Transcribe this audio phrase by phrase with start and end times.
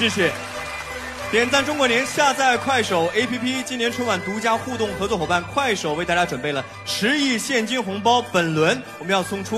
[0.00, 0.32] 谢谢
[1.30, 9.48] 点赞中国年下载快手 app 今年春晚独家互动合作伙伴快手为大家准备了十亿现金红包本轮我们要送出